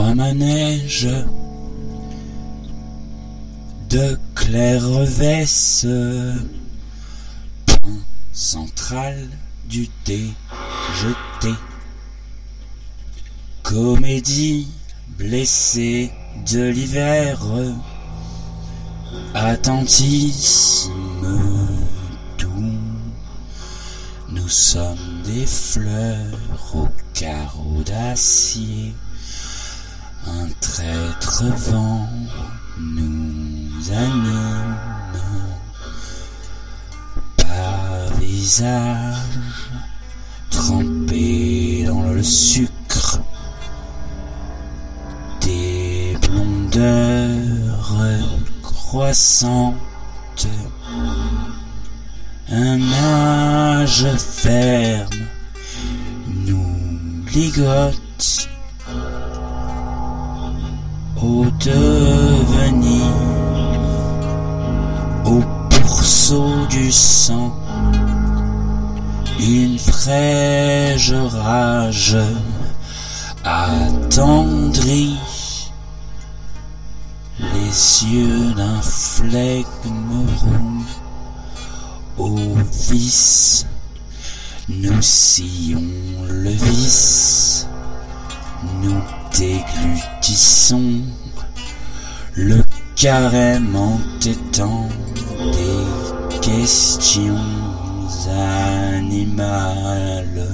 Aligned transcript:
trois 0.00 0.14
manèges 0.14 1.10
de 3.90 4.18
claires 4.34 5.04
vesses, 5.04 5.86
point 7.66 7.98
central 8.32 9.28
du 9.68 9.88
thé 10.04 10.32
jeté. 11.02 11.54
Comédie 13.62 14.68
blessée 15.18 16.10
de 16.50 16.62
l'hiver, 16.62 17.38
attentisme 19.34 20.90
doux. 22.38 22.78
Nous 24.30 24.48
sommes 24.48 25.22
des 25.26 25.44
fleurs 25.44 26.74
au 26.74 26.88
carreau 27.12 27.82
d'acier, 27.84 28.94
un 30.26 30.48
traître 30.60 31.44
vent 31.70 32.08
nous 32.78 33.92
anime. 33.92 34.76
Par 37.36 38.18
visage 38.18 39.16
trempé 40.50 41.84
dans 41.86 42.12
le 42.12 42.22
sucre. 42.22 43.20
Des 45.40 46.16
blondeurs 46.22 47.94
croissantes. 48.62 49.76
Un 52.52 52.80
âge 52.92 54.06
ferme 54.16 55.26
nous 56.26 57.24
ligote 57.32 58.09
devenir, 61.58 63.12
au 65.24 65.40
pourceau 65.70 66.66
du 66.68 66.90
sang, 66.90 67.54
une 69.38 69.78
fraîche 69.78 71.12
rage 71.12 72.18
attendrie, 73.44 75.18
les 77.38 78.12
yeux 78.12 78.52
d'un 78.54 78.82
flegme 78.82 80.26
roux 80.42 80.84
au 82.18 82.36
vice, 82.90 83.66
nous 84.68 85.00
sillons 85.00 85.80
le 86.28 86.50
vice, 86.50 87.66
nous 88.82 89.02
déglutissons. 89.36 91.02
Le 92.34 92.62
carême 92.96 93.76
en 93.76 93.98
des 94.20 94.36
questions 96.40 97.36
animales. 98.92 100.48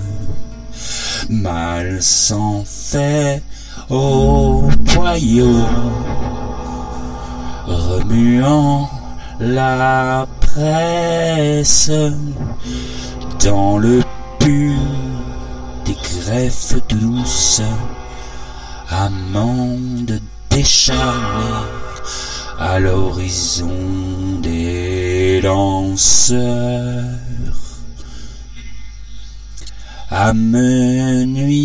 Mal 1.28 2.02
s'en 2.02 2.64
fait 2.64 3.42
au 3.90 4.68
boyau, 4.94 5.64
remuant 7.66 8.88
la 9.40 10.26
presse 10.40 11.90
dans 13.44 13.78
le 13.78 14.02
pur 14.38 14.74
des 15.84 15.94
greffes 15.94 16.76
douces, 16.88 17.62
amandes 18.90 20.20
décharnées 20.50 21.66
à 22.58 22.78
l'horizon 22.78 24.40
des 24.42 25.40
lanceurs, 25.42 26.38
amenuisant 30.10 31.56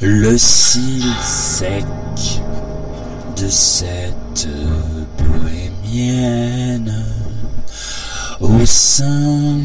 le 0.00 0.36
cil 0.36 1.04
sec 1.22 1.84
de 3.36 3.48
cette 3.48 4.48
bohémienne 5.18 7.04
au 8.40 8.66
sein 8.66 9.60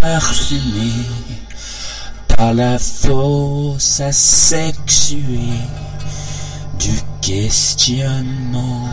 parfumé 0.00 0.92
par 2.36 2.52
la 2.52 2.78
fosse 2.78 4.00
asexuée 4.00 5.60
du 6.78 6.92
questionnement. 7.22 8.88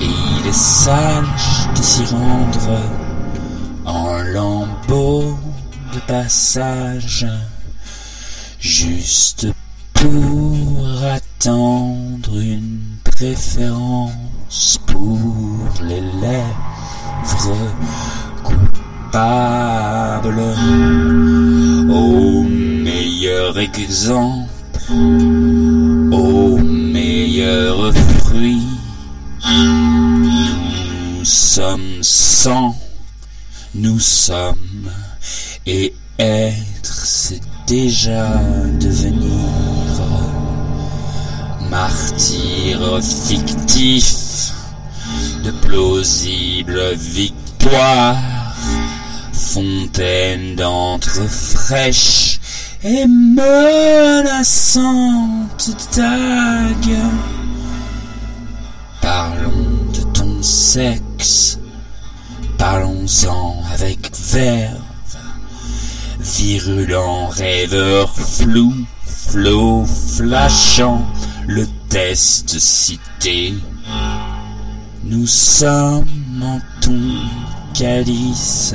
Et 0.00 0.04
il 0.04 0.46
est 0.46 0.52
sage 0.52 1.68
de 1.76 1.82
s'y 1.82 2.04
rendre 2.06 2.80
en 3.84 4.18
lambeau 4.18 5.38
de 5.94 6.00
passage, 6.06 7.26
juste 8.58 9.46
pour 9.94 11.04
attendre 11.04 12.36
une 12.36 12.96
préférence 13.04 14.80
pour 14.86 15.18
les 15.82 16.00
lèvres 16.00 16.72
coupables 19.12 20.40
au 21.90 22.42
meilleur 22.42 23.58
exemple, 23.58 24.48
au 24.90 26.58
meilleur 26.58 27.92
fruit. 28.24 28.62
Nous 31.18 31.24
sommes 31.24 31.98
sans, 32.00 32.74
nous 33.74 34.00
sommes, 34.00 34.90
et 35.66 35.94
être, 36.18 37.04
c'est 37.04 37.42
déjà 37.66 38.40
devenir 38.80 39.30
martyr 41.70 43.00
fictif 43.02 44.52
de 45.44 45.50
plausible 45.50 46.94
victoire, 46.94 48.16
fontaine 49.52 50.56
d'entre 50.56 51.28
fraîches 51.28 52.40
et 52.82 53.06
menaçante 53.06 54.40
dague. 55.94 56.96
Parlons 59.02 59.90
de 59.92 60.02
ton 60.14 60.42
sexe, 60.42 61.58
parlons-en 62.56 63.62
avec 63.74 64.10
verve, 64.16 64.80
virulent 66.18 67.26
rêveur 67.26 68.10
flou, 68.14 68.72
flot 69.04 69.84
flashant, 69.84 71.06
le 71.46 71.66
test 71.90 72.58
cité. 72.58 73.52
Nous 75.04 75.26
sommes 75.26 76.42
en 76.42 76.58
ton 76.80 77.20
calice, 77.74 78.74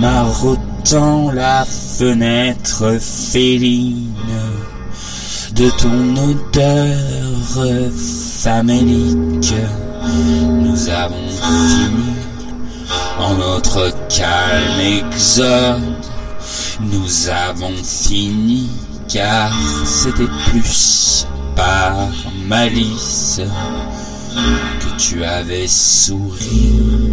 marottant 0.00 1.30
la 1.30 1.64
fenêtre 1.64 2.98
féline 3.00 4.12
de 5.54 5.70
ton 5.70 6.16
odeur 6.16 7.92
famélique. 8.42 9.54
Nous 10.60 10.88
avons 10.88 11.28
fini 11.28 12.14
en 13.18 13.34
notre 13.34 13.92
calme 14.08 14.80
exode. 14.80 15.80
Nous 16.80 17.28
avons 17.28 17.76
fini 17.82 18.68
car 19.08 19.52
c'était 19.84 20.30
plus 20.50 21.26
par 21.54 22.08
malice 22.46 23.40
que 24.80 24.98
tu 24.98 25.24
avais 25.24 25.68
souri. 25.68 27.03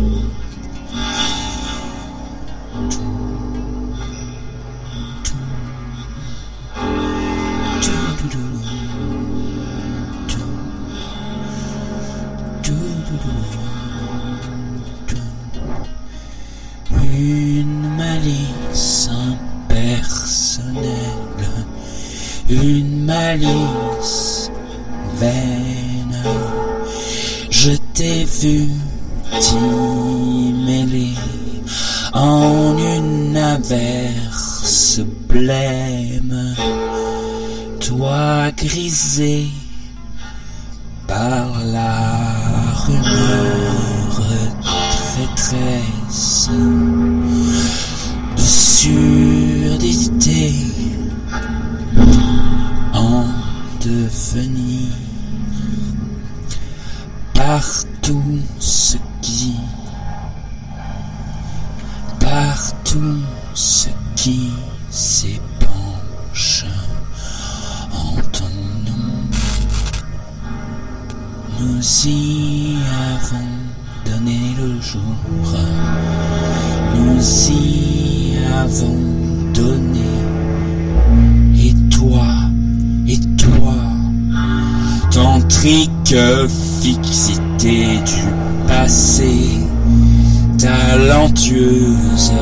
Ce 63.72 63.88
qui 64.18 64.52
s'épanche 64.90 66.66
en 67.94 68.16
ton 68.34 68.50
nom. 68.86 69.14
Nous 71.58 71.82
y 72.06 72.76
avons 73.16 73.48
donné 74.06 74.40
le 74.60 74.82
jour, 74.82 75.56
nous 76.98 77.24
y 77.50 78.36
avons 78.54 79.00
donné, 79.54 80.18
et 81.56 81.74
toi, 81.90 82.28
et 83.08 83.20
toi, 83.38 83.76
tantrique 85.12 86.18
fixité 86.82 88.00
du 88.00 88.68
passé, 88.68 89.62
talentueuse 90.58 92.34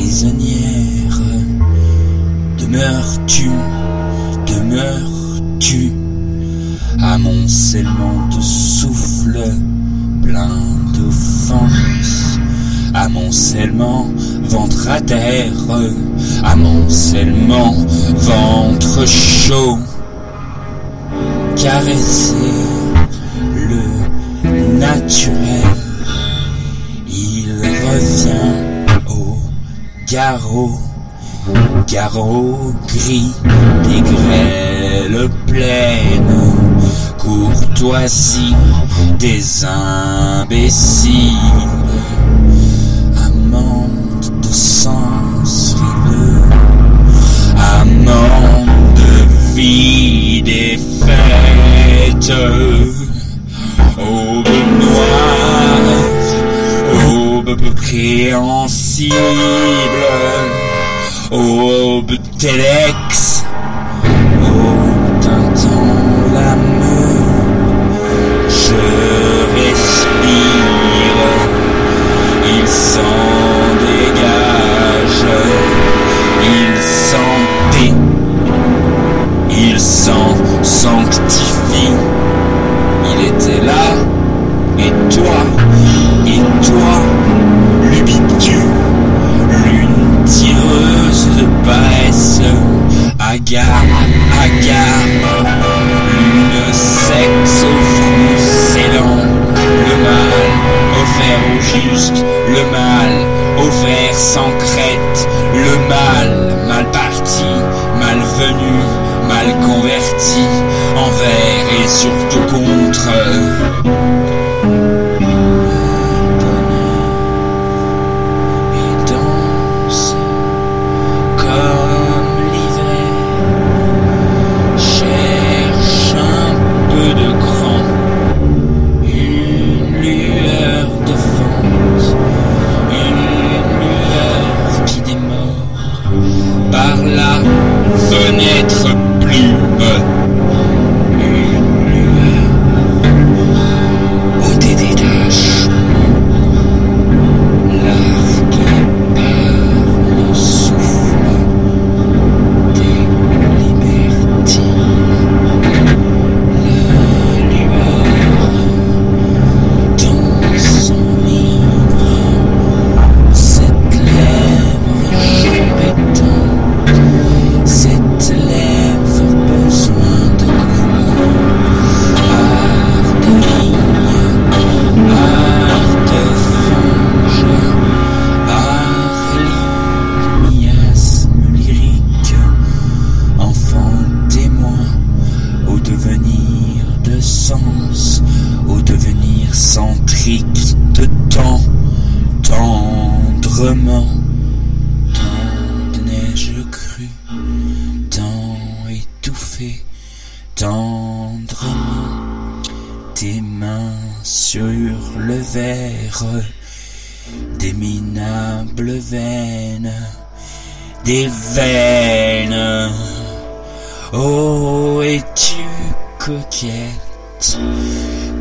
prisonnière, 0.00 1.20
demeures-tu, 2.58 3.50
demeures-tu, 4.46 5.92
amoncellement 7.02 8.26
de 8.34 8.40
souffle 8.40 9.38
plein 10.22 10.58
d'offenses, 10.94 12.38
amoncellement 12.94 14.08
ventre 14.44 14.88
à 14.88 15.02
terre, 15.02 15.52
amoncellement 16.44 17.74
ventre 18.14 19.06
chaud, 19.06 19.78
caresser 21.56 22.34
le 23.54 24.78
naturel, 24.78 25.76
il 27.06 27.52
revient 27.52 28.59
garrot, 30.10 30.80
garrot 31.86 32.74
gris 32.88 33.32
des 33.84 34.00
grêles 34.00 35.30
pleines, 35.46 36.42
courtoisie 37.16 38.56
des 39.20 39.64
imbéciles, 39.64 41.36
amante 43.24 44.32
de 44.42 44.52
sens 44.52 45.76
frileux, 45.76 46.42
amant 47.56 48.66
de 48.96 49.54
vie 49.54 50.42
des 50.42 50.76
fêtes, 51.06 52.32
aube 53.96 54.48
noire, 54.80 55.86
aube 57.06 57.56
peu 57.56 57.70
possible. 59.00 60.04
Oh, 61.30 62.02
peut-être 62.06 63.09
juste, 101.74 102.24
le 102.48 102.62
mal 102.70 103.10
offert 103.58 104.14
sans 104.14 104.50
crête, 104.58 105.28
le 105.54 105.88
mal 105.88 106.50
mal 106.70 106.86
parti, 106.92 107.44
malvenu, 107.98 108.78
mal 109.28 109.48
converti, 109.66 110.46
envers 110.96 111.66
et 111.78 111.88
surtout 111.88 112.46
contre. 112.54 114.39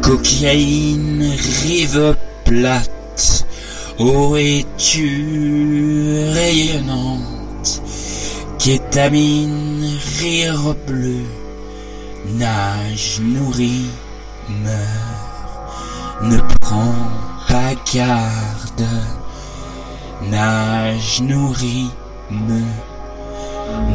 Cocaïne, 0.09 1.23
rive 1.61 2.15
plate. 2.43 3.45
Oh, 3.99 4.35
es-tu 4.35 5.09
rayonnante, 6.33 7.81
kétamine, 8.57 9.85
rire 10.19 10.73
bleu, 10.87 11.25
nage, 12.39 13.19
nourrit, 13.21 13.91
meurt, 14.63 16.23
ne 16.23 16.39
prends 16.59 16.95
pas 17.47 17.75
garde, 17.93 18.89
nage, 20.31 21.21
nourrit, 21.21 21.91
meurt. 22.31 22.89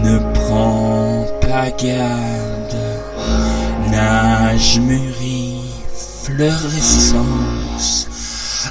Ne 0.05 0.19
prends 0.35 1.27
pas 1.41 1.71
garde, 1.71 2.77
nage 3.91 4.79
mûrie, 4.81 5.44
fluorescence, 6.25 8.09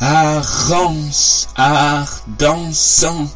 arrance, 0.01 1.47
dansant, 2.39 3.27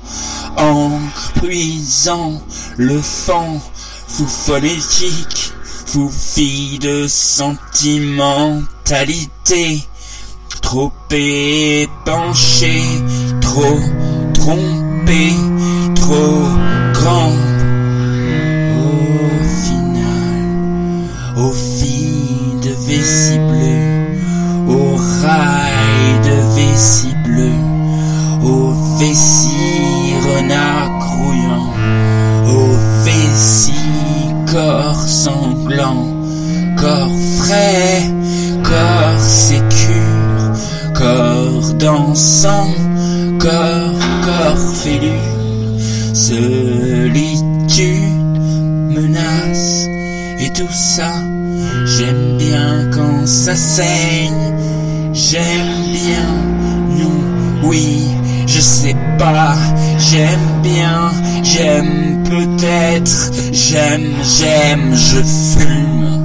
encre 0.58 1.34
puisant, 1.36 2.42
le 2.78 3.00
fond, 3.00 3.62
fou 4.08 4.26
phonétique, 4.26 5.54
fou 5.86 6.10
fille 6.10 6.80
de 6.80 7.06
sentimentalité, 7.08 9.84
trop 10.62 10.92
épanché, 11.12 12.82
trop 13.40 13.80
trompé, 14.34 15.32
trop 15.96 16.48
grand. 16.94 17.36
Au 18.80 19.44
final, 19.64 20.46
aux 21.38 21.54
filles 21.54 22.60
de 22.64 22.72
vessie 22.88 23.40
de 26.24 26.56
vessie 26.56 27.16
bleue, 27.24 27.64
aux 28.44 28.74
vessies 29.00 30.14
renard 30.26 30.98
aux 32.46 32.78
vessies 33.04 33.74
corps 34.52 35.08
sanglant, 35.08 36.06
corps 36.78 37.20
frais, 37.40 38.04
corps 38.64 39.20
sécure, 39.20 40.54
corps 40.94 41.74
dansant, 41.74 42.74
corps, 43.40 44.00
corps 44.26 44.76
fêlure, 44.82 45.80
solitude, 46.14 47.98
menace, 48.96 49.88
et 50.40 50.50
tout 50.54 50.74
ça, 50.74 51.12
j'aime 51.86 52.38
bien 52.38 52.90
quand 52.94 53.26
ça 53.26 53.56
saigne, 53.56 54.37
j'aime 55.18 55.84
bien 55.92 56.30
nous, 56.90 57.68
oui, 57.68 58.08
je 58.46 58.62
sais 58.62 58.96
pas, 59.18 59.56
j'aime 59.98 60.62
bien, 60.62 61.12
j'aime 61.42 62.24
peut-être, 62.24 63.32
j'aime, 63.52 64.14
j'aime, 64.22 64.94
je 64.94 65.24
fume. 65.60 66.17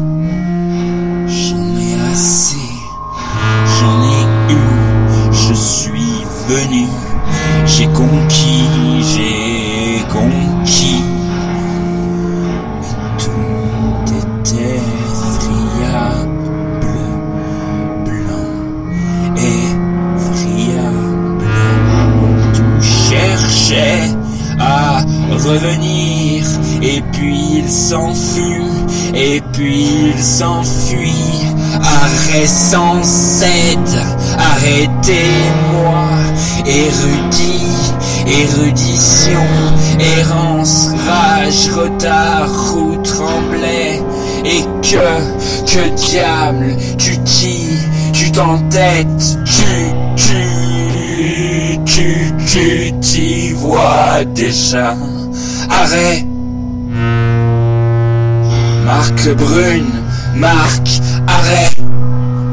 Puis 29.53 30.13
il 30.15 30.23
s'enfuit. 30.23 31.47
Arrêt 31.83 32.47
sans 32.47 33.03
cède, 33.03 33.79
arrêtez-moi, 34.39 36.05
érudit, 36.67 37.93
érudition, 38.27 39.47
errance, 40.19 40.91
rage, 41.09 41.71
retard, 41.75 42.49
roue 42.73 42.97
tremblait, 43.03 44.03
et 44.45 44.63
que, 44.83 45.67
que 45.67 45.89
diable, 45.95 46.77
tu 46.99 47.19
t'y, 47.21 47.69
tu 48.13 48.31
t'entêtes, 48.33 49.39
tu, 49.47 49.93
tu, 50.17 51.81
tu, 51.85 52.33
tu 52.47 52.93
t'y 53.01 53.53
vois 53.53 54.25
déjà. 54.35 54.95
Arrêt, 55.71 56.27
marque 58.95 59.35
brune, 59.37 60.03
marque, 60.37 61.01
arrêt, 61.27 61.71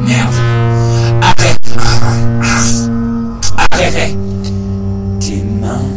merde, 0.07 0.39
arrêt, 1.21 1.57
arrêt, 3.71 4.17
tes 5.19 5.43
mains, 5.61 5.89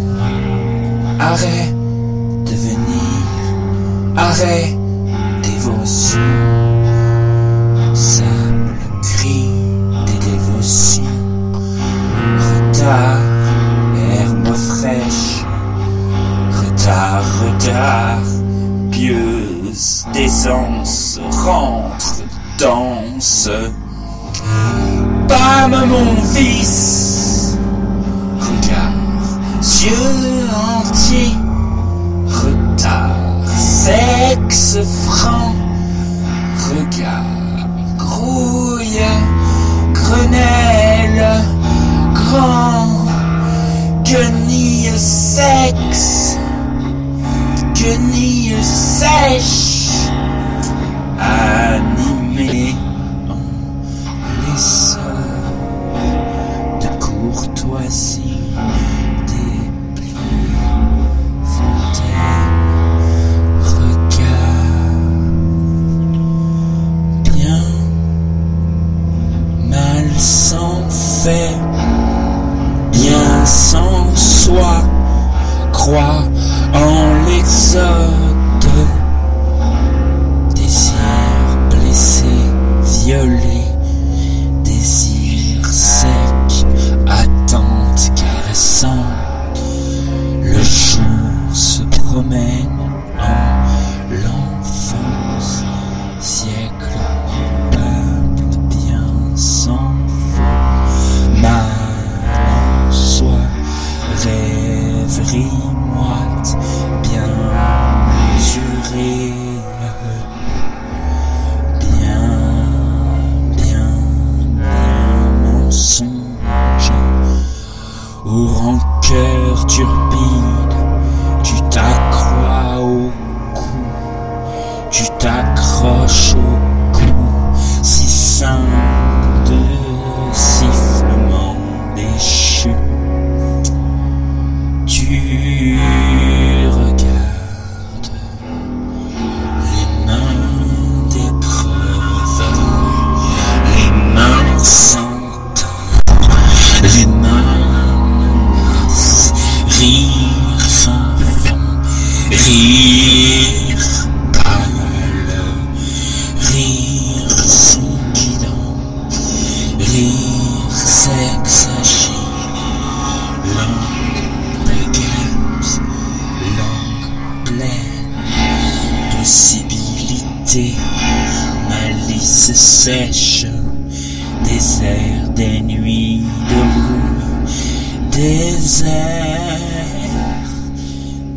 arrêt 1.21 1.73
de 2.45 2.55
venir, 2.57 3.23
arrêt, 4.17 4.77
fils, 26.43 27.57
regard, 28.41 28.93
yeux 29.85 30.49
entiers, 30.77 31.37
retard, 32.27 33.47
sexe 33.57 34.79
franc, 35.07 35.55
regard, 36.71 37.69
grouille, 37.97 39.07
grenelle, 39.95 41.45
grand, 42.13 43.07
guenille 44.05 44.91
sexe, 44.97 46.39
guenille 47.75 48.57
sèche, 48.63 50.11
animé 51.21 52.75
bien 67.35 67.63
mal 69.69 70.11
sans 70.17 70.89
fait, 70.89 71.55
bien 72.93 73.45
sans 73.45 74.17
soi, 74.17 74.83
croit 75.73 76.25
en 76.73 77.27
l'exode. 77.27 78.22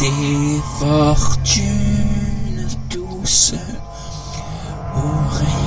des 0.03 0.61
fortunes 0.81 2.67
douces. 2.91 3.55
Aurait 4.97 5.62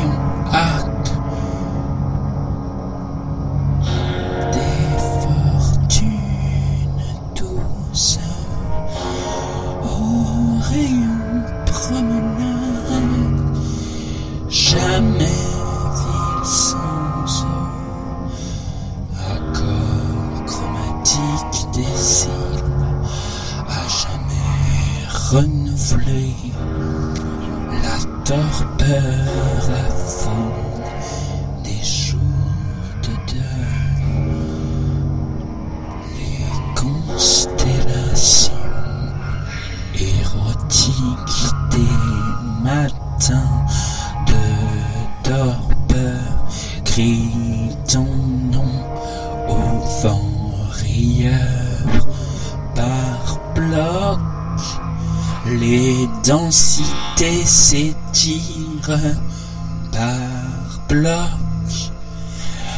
par 58.86 60.82
bloc. 60.88 61.12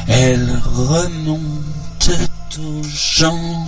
Elle 0.08 0.50
remonte 0.66 2.12
aux 2.60 2.84
jambes. 2.84 3.68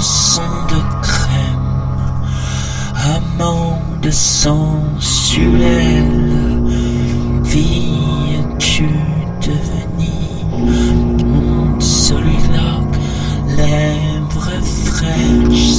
sang 0.00 0.66
de 0.68 0.80
crème, 1.02 2.10
amande 3.16 4.10
sensuelle, 4.10 5.52
viens-tu 7.44 8.88
devenir 9.42 10.46
mon 11.26 11.80
solila, 11.80 12.80
lèvres 13.56 14.60
fraîches? 14.84 15.69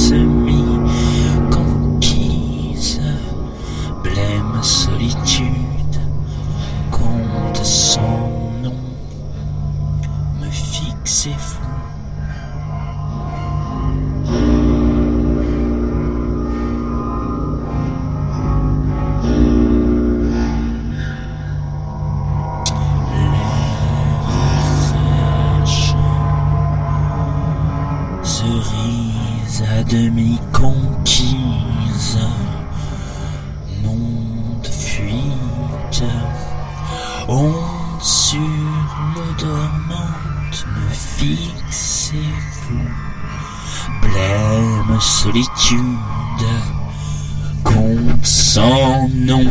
Sans 48.54 49.08
nom, 49.14 49.46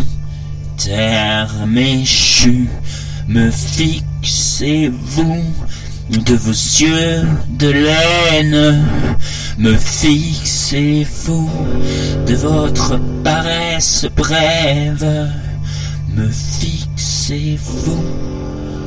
terre 0.77 1.65
méchue, 1.65 2.69
me 3.27 3.49
fixez-vous 3.49 5.43
de 6.11 6.35
vos 6.35 6.51
yeux 6.51 7.23
de 7.49 7.69
laine, 7.69 8.85
me 9.57 9.75
fixez-vous 9.75 11.49
de 12.27 12.35
votre 12.35 12.99
paresse 13.23 14.05
brève, 14.15 15.31
me 16.15 16.29
fixez-vous, 16.29 18.05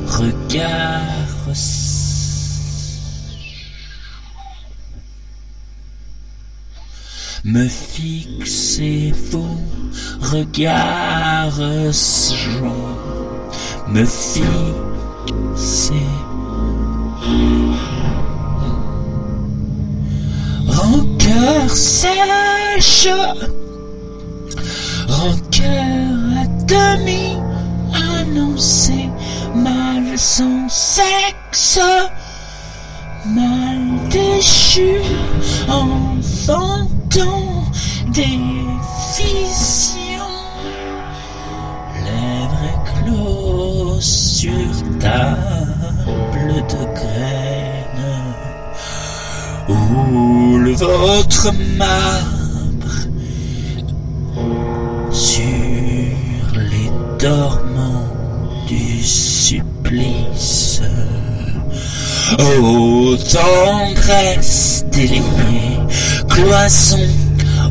regard 0.07 1.35
me 7.45 7.67
fixez-vous, 7.67 9.45
regard 10.19 11.61
me 13.87 14.03
fixez 14.03 14.73
Rancœur 20.67 21.69
sèche, 21.69 23.07
rancœur 25.07 26.17
à 26.41 26.47
demi 26.65 27.37
annoncé, 27.93 29.07
mal 29.55 30.17
sans 30.17 30.67
sexe, 30.67 31.79
mal 33.27 33.77
déchu, 34.09 34.95
enfantant 37.15 37.63
des 38.07 38.39
visions, 39.17 40.23
lèvres 42.03 42.65
éclos 42.73 44.01
sur 44.01 44.99
table 44.99 46.53
de 46.69 46.81
graines. 46.95 48.23
Le 50.63 50.73
votre 50.73 51.51
marbre 51.77 52.95
sur 55.11 55.41
les 56.55 56.91
dormants 57.19 58.09
du 58.67 59.03
supplice. 59.03 60.81
Ô 62.39 63.15
tendresse 63.17 64.85
cloison 66.35 67.07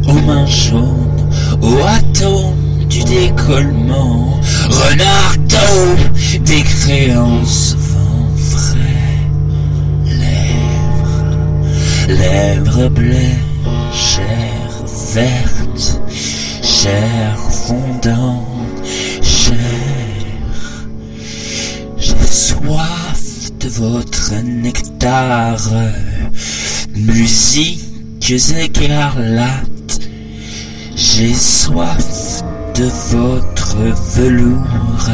aux 0.09 0.21
mains 0.27 0.47
jaunes, 0.47 1.31
aux 1.63 1.79
atomes 1.87 2.85
du 2.89 3.05
décollement, 3.05 4.41
renardeau 4.69 5.97
des 6.41 6.63
créances 6.63 7.77
lèvres 12.09 12.89
bleues, 12.89 13.37
chair 13.93 14.85
verte, 15.15 16.01
chair 16.63 17.39
fondante, 17.39 18.87
chair. 19.23 19.57
J'ai 21.97 22.27
soif 22.27 23.51
de 23.59 23.69
votre 23.69 24.35
nectar, 24.43 25.59
musiques 28.31 28.81
écarlates. 28.81 30.01
J'ai 30.97 31.35
soif 31.35 32.43
de 32.75 32.89
votre 33.11 33.77
velours, 34.17 35.09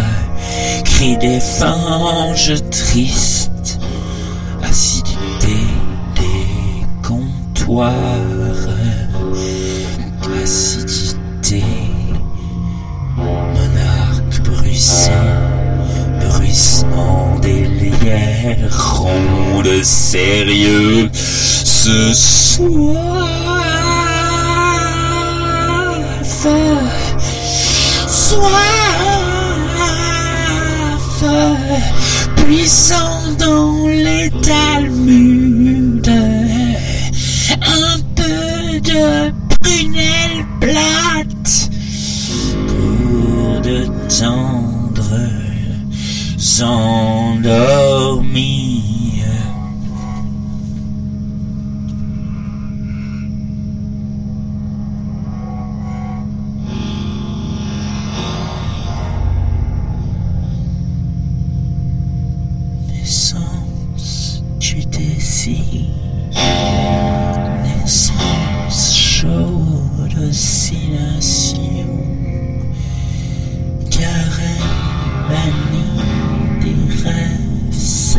cri 0.85 1.17
des 1.19 1.41
fanges 1.41 2.55
tristes, 2.71 3.81
acidité 4.63 5.57
acidité, 10.33 11.63
monarque 13.55 14.41
bruissant, 14.45 15.11
bruissement 16.21 17.39
des 17.41 17.67
lierres, 17.67 19.01
ronde 19.01 19.83
sérieux, 19.83 21.11
ce 21.13 22.13
soir, 22.51 22.67
soif, 22.67 23.10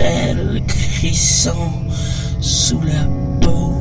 sel 0.01 0.61
crissant 0.67 1.73
sous 2.39 2.81
la 2.81 3.03
peau, 3.39 3.73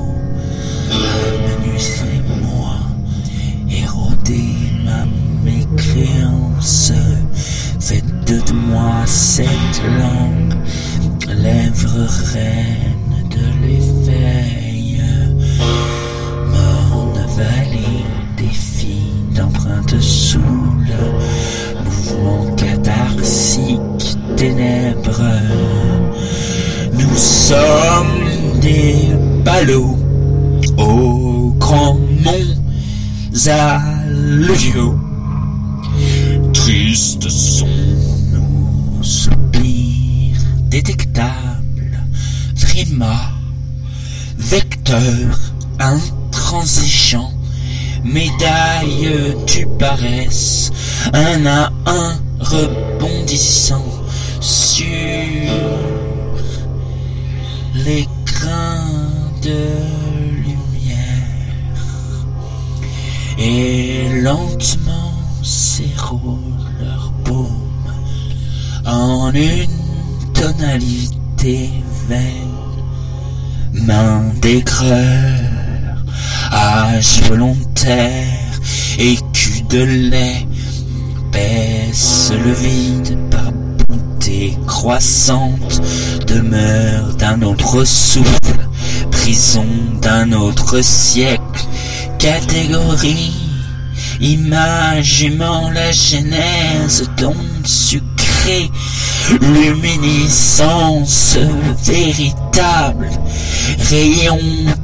amenuisez 0.90 2.20
moi, 2.42 2.76
érodez 3.70 4.54
ma 4.84 5.06
mécréance, 5.42 6.92
faites 7.80 8.24
de 8.26 8.52
moi 8.52 9.06
cette 9.06 9.82
langue, 9.98 10.54
lèvres 11.42 12.06
reine 12.32 12.89
ténèbres. 24.40 25.22
Nous 26.94 27.16
sommes 27.16 28.58
des 28.62 28.94
ballots 29.44 29.98
au 30.78 31.54
grand 31.58 31.98
monts 32.24 32.56
alluviaux. 33.46 34.98
Tristes 36.54 37.28
sont 37.28 37.66
nos 38.32 39.02
soupirs 39.02 40.40
détectables, 40.70 41.98
frimas, 42.56 43.32
vecteurs 44.38 45.38
intransigeants 45.78 47.34
médaille 48.04 49.36
tu 49.46 49.66
paresses, 49.78 50.72
un 51.12 51.44
à 51.44 51.70
un 51.84 52.16
rebondissant 52.40 53.99
sur 54.40 54.86
les 57.74 58.08
grains 58.24 59.32
de 59.42 59.66
lumière. 60.36 61.06
Et 63.38 64.20
lentement 64.22 65.12
s'éroulent 65.42 66.40
leur 66.80 67.12
paume 67.24 67.46
en 68.86 69.32
une 69.32 70.32
tonalité 70.34 71.70
vaine, 72.08 72.24
main 73.72 74.32
d'aigreur 74.40 75.60
âge 76.52 77.22
volontaire, 77.22 78.60
écu 78.98 79.62
de 79.68 79.82
lait, 79.82 80.46
baisse 81.32 82.32
le 82.32 82.52
vide 82.52 83.29
croissante, 84.66 85.80
demeure 86.26 87.14
d'un 87.14 87.42
autre 87.42 87.84
souffle, 87.84 88.68
prison 89.10 89.66
d'un 90.00 90.32
autre 90.32 90.80
siècle, 90.82 91.66
catégorie, 92.18 93.32
image 94.20 95.26
la 95.72 95.92
genèse 95.92 97.08
d'ondes 97.16 97.66
sucrées, 97.66 98.70
luminescence 99.40 101.36
véritable, 101.84 103.10
rayon 103.90 104.38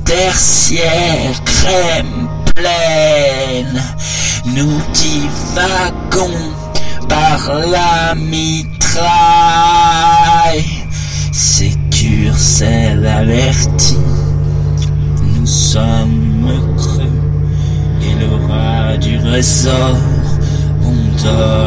tertiaire, 0.04 1.42
crème 1.44 2.28
pleine, 2.54 3.82
nous 4.46 4.80
divagons 4.94 6.65
par 7.08 7.50
la 7.70 8.14
mitraille. 8.14 8.64
Sécure 11.32 12.36
celle 12.36 13.06
avertie, 13.06 13.98
nous 15.34 15.46
sommes 15.46 16.50
creux, 16.76 17.22
et 18.02 18.14
le 18.20 18.34
rat 18.46 18.96
du 18.98 19.18
ressort 19.18 19.96
ondole 20.82 20.96
notre 21.26 21.65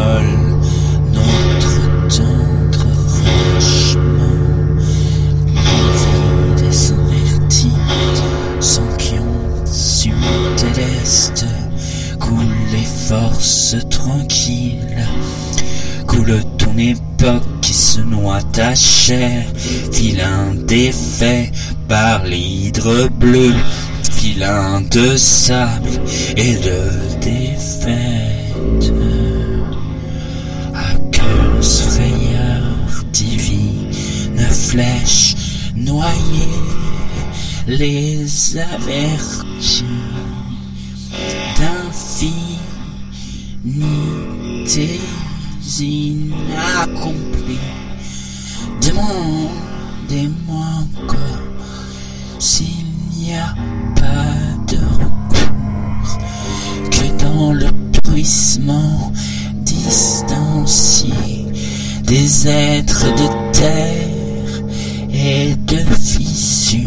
qui 18.19 18.19
se 18.19 18.21
noie 18.21 18.41
ta 18.51 18.75
chair, 18.75 19.45
vilain 19.91 20.53
défait 20.55 21.51
par 21.87 22.25
l'hydre 22.25 23.07
bleu, 23.09 23.53
vilain 24.21 24.81
de 24.81 25.15
sable 25.17 25.89
et 26.37 26.55
de 26.55 26.89
défaite. 27.21 28.93
Aqueuse 30.73 31.81
frayeur 31.81 33.03
divine, 33.13 33.91
flèche 34.37 35.35
noyée, 35.75 36.59
les 37.67 38.57
avertis 38.57 39.83
d'infinités 41.57 42.59
inaccomplies. 45.79 47.88
Demandez-moi 48.99 50.65
encore 50.97 51.39
s'il 52.37 52.85
n'y 53.17 53.33
a 53.33 53.55
pas 53.95 54.35
de 54.67 54.77
recours 54.77 56.17
que 56.91 57.23
dans 57.23 57.53
le 57.53 57.67
bruissement 58.03 59.13
distancié 59.63 61.13
des 62.03 62.47
êtres 62.47 63.05
de 63.15 63.53
terre 63.53 64.63
et 65.13 65.55
de 65.55 65.77
fissures, 65.95 66.79